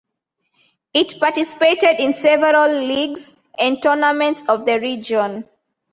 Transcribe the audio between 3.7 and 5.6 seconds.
tournaments of the region.